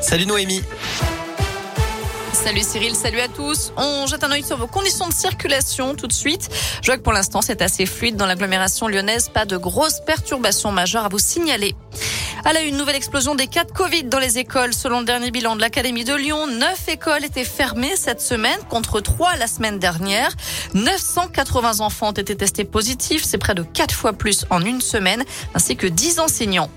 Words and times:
Salut 0.00 0.26
Noémie. 0.26 0.62
Salut 2.32 2.62
Cyril, 2.62 2.96
salut 2.96 3.20
à 3.20 3.28
tous. 3.28 3.72
On 3.76 4.06
jette 4.06 4.24
un 4.24 4.32
œil 4.32 4.42
sur 4.42 4.56
vos 4.56 4.66
conditions 4.66 5.06
de 5.06 5.12
circulation 5.12 5.94
tout 5.94 6.08
de 6.08 6.12
suite. 6.12 6.48
Je 6.82 6.86
vois 6.86 6.96
que 6.96 7.02
pour 7.02 7.12
l'instant 7.12 7.40
c'est 7.40 7.62
assez 7.62 7.86
fluide 7.86 8.16
dans 8.16 8.26
l'agglomération 8.26 8.88
lyonnaise. 8.88 9.28
Pas 9.28 9.44
de 9.44 9.56
grosses 9.56 10.00
perturbations 10.00 10.72
majeures 10.72 11.04
à 11.04 11.08
vous 11.08 11.20
signaler. 11.20 11.76
À 12.44 12.52
la 12.52 12.62
une 12.62 12.78
nouvelle 12.78 12.96
explosion 12.96 13.36
des 13.36 13.46
cas 13.46 13.62
de 13.62 13.70
Covid 13.70 14.04
dans 14.04 14.18
les 14.18 14.38
écoles. 14.38 14.74
Selon 14.74 15.00
le 15.00 15.06
dernier 15.06 15.30
bilan 15.30 15.54
de 15.54 15.60
l'Académie 15.60 16.04
de 16.04 16.14
Lyon, 16.14 16.48
neuf 16.48 16.88
écoles 16.88 17.24
étaient 17.24 17.44
fermées 17.44 17.94
cette 17.94 18.20
semaine 18.20 18.58
contre 18.68 19.00
trois 19.00 19.36
la 19.36 19.46
semaine 19.46 19.78
dernière. 19.78 20.32
980 20.74 21.78
enfants 21.78 22.08
ont 22.08 22.12
été 22.12 22.34
testés 22.34 22.64
positifs. 22.64 23.22
C'est 23.24 23.38
près 23.38 23.54
de 23.54 23.62
quatre 23.62 23.94
fois 23.94 24.14
plus 24.14 24.46
en 24.50 24.64
une 24.64 24.80
semaine, 24.80 25.22
ainsi 25.54 25.76
que 25.76 25.86
10 25.86 26.18
enseignants. 26.18 26.70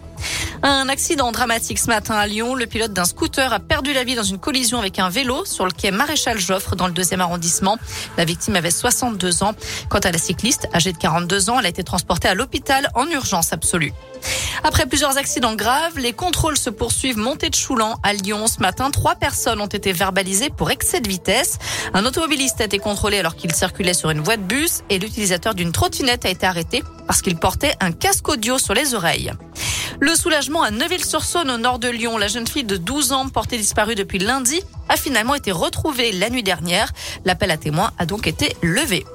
Un 0.61 0.87
accident 0.89 1.31
dramatique 1.31 1.79
ce 1.79 1.87
matin 1.87 2.15
à 2.15 2.25
Lyon. 2.25 2.55
Le 2.55 2.65
pilote 2.67 2.93
d'un 2.93 3.05
scooter 3.05 3.51
a 3.51 3.59
perdu 3.59 3.93
la 3.93 4.03
vie 4.03 4.15
dans 4.15 4.23
une 4.23 4.37
collision 4.37 4.79
avec 4.79 5.00
un 5.00 5.09
vélo 5.09 5.45
sur 5.45 5.65
le 5.65 5.71
quai 5.71 5.91
Maréchal 5.91 6.39
Joffre 6.39 6.75
dans 6.75 6.87
le 6.87 6.93
deuxième 6.93 7.21
arrondissement. 7.21 7.77
La 8.18 8.25
victime 8.25 8.55
avait 8.55 8.71
62 8.71 9.43
ans. 9.43 9.54
Quant 9.89 10.00
à 10.00 10.11
la 10.11 10.17
cycliste, 10.17 10.67
âgée 10.73 10.93
de 10.93 10.97
42 10.97 11.50
ans, 11.50 11.59
elle 11.59 11.65
a 11.65 11.69
été 11.69 11.83
transportée 11.83 12.28
à 12.28 12.33
l'hôpital 12.33 12.89
en 12.95 13.07
urgence 13.07 13.51
absolue. 13.51 13.93
Après 14.64 14.86
plusieurs 14.86 15.17
accidents 15.17 15.55
graves, 15.55 15.97
les 15.97 16.14
contrôles 16.14 16.57
se 16.57 16.69
poursuivent 16.69 17.17
montée 17.17 17.50
de 17.50 17.55
Choulan 17.55 18.00
à 18.03 18.14
Lyon. 18.14 18.47
Ce 18.47 18.59
matin, 18.59 18.89
trois 18.92 19.15
personnes 19.15 19.59
ont 19.59 19.67
été 19.67 19.92
verbalisées 19.92 20.50
pour 20.50 20.71
excès 20.71 21.01
de 21.01 21.09
vitesse. 21.09 21.57
Un 21.93 22.05
automobiliste 22.05 22.61
a 22.61 22.65
été 22.65 22.79
contrôlé 22.79 23.19
alors 23.19 23.36
qu'il 23.36 23.53
circulait 23.53 23.93
sur 23.93 24.09
une 24.09 24.21
voie 24.21 24.37
de 24.37 24.43
bus 24.43 24.83
et 24.89 25.00
l'utilisateur 25.00 25.53
d'une 25.53 25.73
trottinette 25.73 26.25
a 26.25 26.29
été 26.29 26.45
arrêté 26.45 26.83
parce 27.05 27.21
qu'il 27.21 27.36
portait 27.36 27.75
un 27.81 27.92
casque 27.92 28.29
audio 28.29 28.57
sur 28.57 28.73
les 28.73 28.93
oreilles. 28.93 29.33
Le 30.04 30.16
soulagement 30.16 30.62
à 30.64 30.70
Neuville-sur-Saône 30.70 31.50
au 31.50 31.57
nord 31.57 31.80
de 31.80 31.88
Lyon. 31.88 32.17
La 32.17 32.28
jeune 32.28 32.45
fille 32.45 32.66
de 32.66 32.75
12 32.75 33.14
ans 33.14 33.30
portée 33.30 33.58
disparue 33.58 33.95
depuis 33.95 34.20
lundi 34.20 34.62
a 34.89 34.98
finalement 34.98 35.34
été 35.34 35.53
retrouvée 35.53 36.12
la 36.12 36.30
nuit 36.30 36.44
dernière. 36.44 36.92
L'appel 37.23 37.50
à 37.52 37.56
témoins 37.56 37.92
a 37.98 38.06
donc 38.06 38.28
été 38.28 38.54
levé. 38.62 39.06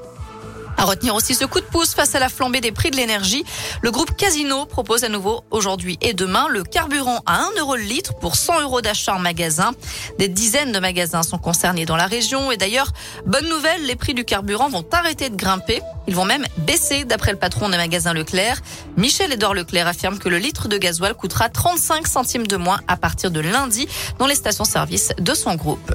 À 0.78 0.84
retenir 0.84 1.16
aussi 1.16 1.34
ce 1.34 1.44
coup 1.44 1.58
de 1.58 1.64
pouce 1.64 1.92
face 1.92 2.14
à 2.14 2.20
la 2.20 2.28
flambée 2.28 2.60
des 2.60 2.70
prix 2.70 2.92
de 2.92 2.96
l'énergie. 2.96 3.44
Le 3.82 3.90
groupe 3.90 4.16
Casino 4.16 4.64
propose 4.64 5.02
à 5.02 5.08
nouveau 5.08 5.42
aujourd'hui 5.50 5.98
et 6.00 6.14
demain 6.14 6.46
le 6.48 6.62
carburant 6.62 7.20
à 7.26 7.40
1 7.40 7.58
euro 7.58 7.74
le 7.74 7.82
litre 7.82 8.14
pour 8.20 8.36
100 8.36 8.62
euros 8.62 8.80
d'achat 8.80 9.12
en 9.12 9.18
magasin. 9.18 9.72
Des 10.20 10.28
dizaines 10.28 10.70
de 10.70 10.78
magasins 10.78 11.24
sont 11.24 11.38
concernés 11.38 11.84
dans 11.84 11.96
la 11.96 12.06
région 12.06 12.52
et 12.52 12.56
d'ailleurs, 12.56 12.92
bonne 13.26 13.48
nouvelle, 13.48 13.86
les 13.86 13.96
prix 13.96 14.14
du 14.14 14.24
carburant 14.24 14.68
vont 14.68 14.84
arrêter 14.92 15.30
de 15.30 15.36
grimper. 15.36 15.82
Ils 16.06 16.14
vont 16.14 16.24
même 16.24 16.46
baisser 16.58 17.04
d'après 17.04 17.32
le 17.32 17.38
patron 17.38 17.68
des 17.68 17.76
magasins 17.76 18.12
Leclerc. 18.12 18.60
Michel 18.96 19.32
Edouard 19.32 19.54
Leclerc 19.54 19.88
affirme 19.88 20.20
que 20.20 20.28
le 20.28 20.38
litre 20.38 20.68
de 20.68 20.78
gasoil 20.78 21.14
coûtera 21.14 21.48
35 21.48 22.06
centimes 22.06 22.46
de 22.46 22.56
moins 22.56 22.78
à 22.86 22.96
partir 22.96 23.32
de 23.32 23.40
lundi 23.40 23.88
dans 24.20 24.28
les 24.28 24.36
stations-service 24.36 25.10
de 25.18 25.34
son 25.34 25.56
groupe. 25.56 25.92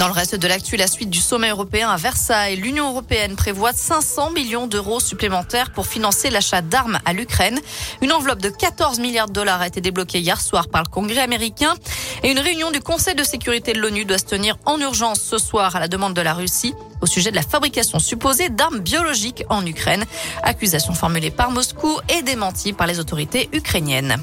Dans 0.00 0.06
le 0.06 0.14
reste 0.14 0.34
de 0.34 0.48
l'actu, 0.48 0.78
la 0.78 0.86
suite 0.86 1.10
du 1.10 1.18
sommet 1.18 1.50
européen 1.50 1.90
à 1.90 1.98
Versailles, 1.98 2.56
l'Union 2.56 2.88
européenne 2.88 3.36
prévoit 3.36 3.74
500 3.74 4.30
millions 4.30 4.66
d'euros 4.66 4.98
supplémentaires 4.98 5.72
pour 5.72 5.86
financer 5.86 6.30
l'achat 6.30 6.62
d'armes 6.62 6.98
à 7.04 7.12
l'Ukraine. 7.12 7.60
Une 8.00 8.10
enveloppe 8.10 8.40
de 8.40 8.48
14 8.48 8.98
milliards 8.98 9.26
de 9.26 9.34
dollars 9.34 9.60
a 9.60 9.66
été 9.66 9.82
débloquée 9.82 10.20
hier 10.20 10.40
soir 10.40 10.68
par 10.68 10.84
le 10.84 10.88
Congrès 10.88 11.20
américain. 11.20 11.74
Et 12.22 12.30
une 12.30 12.38
réunion 12.38 12.70
du 12.70 12.80
Conseil 12.80 13.14
de 13.14 13.22
sécurité 13.22 13.74
de 13.74 13.78
l'ONU 13.78 14.06
doit 14.06 14.16
se 14.16 14.24
tenir 14.24 14.56
en 14.64 14.80
urgence 14.80 15.20
ce 15.20 15.36
soir 15.36 15.76
à 15.76 15.80
la 15.80 15.88
demande 15.88 16.14
de 16.14 16.22
la 16.22 16.32
Russie 16.32 16.72
au 17.02 17.06
sujet 17.06 17.30
de 17.30 17.36
la 17.36 17.42
fabrication 17.42 17.98
supposée 17.98 18.48
d'armes 18.48 18.80
biologiques 18.80 19.44
en 19.50 19.66
Ukraine. 19.66 20.06
Accusation 20.42 20.94
formulée 20.94 21.30
par 21.30 21.50
Moscou 21.50 21.98
et 22.08 22.22
démentie 22.22 22.72
par 22.72 22.86
les 22.86 23.00
autorités 23.00 23.50
ukrainiennes. 23.52 24.16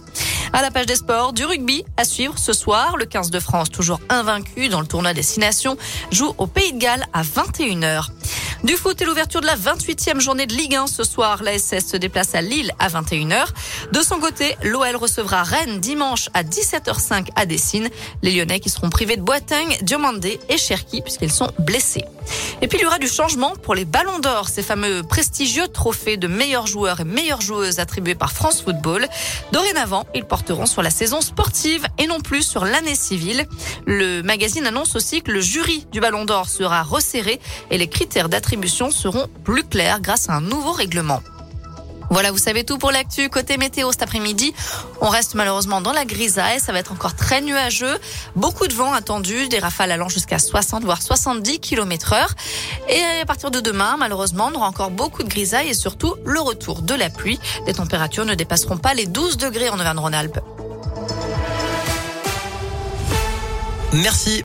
À 0.54 0.62
la 0.62 0.72
page 0.72 0.86
des 0.86 0.96
sports, 0.96 1.34
du 1.34 1.46
rugby 1.46 1.84
à 1.98 2.06
suivre 2.06 2.38
ce 2.38 2.54
soir. 2.54 2.98
Le 2.98 3.06
15 3.06 3.30
de 3.32 3.40
France, 3.40 3.70
toujours 3.70 4.00
invaincu 4.10 4.70
dans 4.70 4.82
le 4.82 4.88
tournoi 4.88 5.14
Destination, 5.14 5.78
joue 6.12 6.34
au 6.38 6.48
Pays 6.48 6.74
de 6.74 6.80
Galles 6.80 7.06
à 7.14 7.22
21h. 7.22 8.10
Du 8.64 8.76
foot 8.76 9.00
et 9.02 9.06
l'ouverture 9.06 9.40
de 9.40 9.46
la 9.46 9.56
28e 9.56 10.20
journée 10.20 10.48
de 10.48 10.54
Ligue 10.54 10.76
1 10.76 10.88
ce 10.88 11.04
soir. 11.04 11.44
La 11.44 11.58
SS 11.58 11.90
se 11.90 11.98
déplace 11.98 12.34
à 12.34 12.42
Lille 12.42 12.72
à 12.80 12.90
21h. 12.90 13.46
De 13.92 14.02
son 14.02 14.20
côté, 14.20 14.58
l'OL 14.64 14.96
recevra 14.96 15.44
Rennes 15.44 15.80
dimanche 15.80 16.30
à 16.34 16.44
17h05 16.44 17.28
à 17.36 17.46
Dessine. 17.46 17.88
Les 18.24 18.32
Lyonnais 18.32 18.60
qui 18.60 18.70
seront 18.70 18.90
privés 18.90 19.16
de 19.16 19.22
Boiteng, 19.22 19.78
Diomandé 19.84 20.40
et 20.50 20.58
Cherki 20.58 21.04
puisqu'ils 21.04 21.32
sont 21.32 21.52
blessés. 21.60 22.04
Et 22.62 22.68
puis 22.68 22.80
il 22.80 22.82
y 22.82 22.86
aura 22.86 22.98
du 22.98 23.08
changement 23.08 23.54
pour 23.56 23.76
les 23.76 23.86
ballons 23.86 24.20
d'or, 24.20 24.50
ces 24.50 24.64
fameux 24.64 25.04
prestigieux 25.04 25.68
trophées 25.68 26.18
de 26.18 26.28
meilleurs 26.28 26.68
joueurs 26.68 27.00
et 27.00 27.06
meilleures 27.06 27.42
joueuses 27.42 27.80
attribués 27.80 28.16
par 28.16 28.34
France 28.34 28.64
Football. 28.64 29.08
Dorénavant, 29.54 30.06
ils 30.16 30.26
porteront 30.26 30.66
sur 30.66 30.82
la 30.82 30.90
saison 30.90 31.22
sportive 31.22 31.86
et 32.00 32.08
non 32.08 32.20
plus 32.20 32.42
sur 32.42 32.66
l'année 32.66 32.96
civile. 32.96 33.46
Le 33.86 34.24
magazine 34.24 34.66
annonce 34.66 34.96
aussi 34.96 35.22
que 35.22 35.32
le 35.32 35.40
jury 35.40 35.86
du 35.92 36.02
ballon 36.02 36.26
d'or 36.26 36.50
sera 36.50 36.82
resserré 36.82 37.40
et 37.70 37.78
les 37.78 37.88
critères 37.88 38.28
d'attribution 38.28 38.47
seront 38.92 39.28
plus 39.44 39.64
clairs 39.64 40.00
grâce 40.02 40.30
à 40.30 40.34
un 40.34 40.42
nouveau 40.42 40.72
règlement. 40.72 41.22
Voilà, 42.10 42.32
vous 42.32 42.38
savez 42.38 42.64
tout 42.64 42.78
pour 42.78 42.92
l'actu. 42.92 43.30
Côté 43.30 43.58
météo 43.58 43.92
cet 43.92 44.02
après-midi, 44.02 44.54
on 45.02 45.10
reste 45.10 45.36
malheureusement 45.36 45.82
dans 45.82 45.92
la 45.92 46.06
grisaille. 46.06 46.60
Ça 46.60 46.72
va 46.72 46.80
être 46.80 46.94
encore 46.94 47.16
très 47.16 47.42
nuageux. 47.42 47.98
Beaucoup 48.36 48.68
de 48.68 48.74
vent 48.74 48.94
attendu, 48.94 49.50
des 49.50 49.60
rafales 49.60 49.92
allant 49.92 50.08
jusqu'à 50.08 50.40
60 50.40 50.84
voire 50.84 51.02
70 51.02 51.60
km 51.60 52.14
heure. 52.14 52.34
Et 52.88 53.02
à 53.22 53.26
partir 53.26 53.52
de 53.52 53.60
demain, 53.60 53.98
malheureusement, 53.98 54.50
on 54.54 54.56
aura 54.56 54.68
encore 54.68 54.92
beaucoup 54.92 55.24
de 55.24 55.30
grisaille 55.30 55.70
et 55.70 55.74
surtout 55.74 56.16
le 56.24 56.40
retour 56.40 56.82
de 56.82 56.94
la 56.94 57.10
pluie. 57.10 57.40
Les 57.66 57.74
températures 57.74 58.26
ne 58.26 58.36
dépasseront 58.36 58.78
pas 58.78 58.94
les 58.94 59.06
12 59.06 59.38
degrés 59.38 59.70
en 59.70 59.80
Auvergne-Rhône-Alpes. 59.80 60.40
Merci. 63.94 64.36